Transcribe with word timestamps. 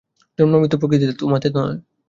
জন্মমৃত্যু 0.39 0.77
প্রকৃতিতে, 0.81 1.13
তোমাতে 1.13 1.47
নয়। 1.49 1.75